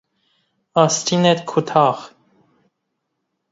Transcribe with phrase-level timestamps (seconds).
[0.73, 2.09] آستین کوتاه